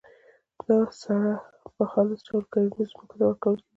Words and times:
دا 0.67 0.79
سره 1.03 1.31
په 1.75 1.83
خالص 1.91 2.19
ډول 2.27 2.43
کرنیزو 2.51 2.83
ځمکو 2.91 3.09
ته 3.09 3.15
ورکول 3.27 3.55
کیږي. 3.61 3.67